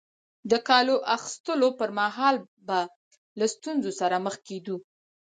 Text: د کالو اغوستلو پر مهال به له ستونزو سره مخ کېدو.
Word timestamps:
د 0.51 0.53
کالو 0.69 0.95
اغوستلو 1.15 1.69
پر 1.79 1.89
مهال 1.99 2.35
به 2.67 2.79
له 3.39 3.45
ستونزو 3.55 3.91
سره 3.99 4.15
مخ 4.25 4.35
کېدو. 4.47 4.75